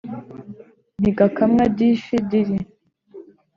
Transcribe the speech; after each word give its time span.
ntigakamwa 0.99 1.63
difi 1.77 2.15
diri 2.29 2.57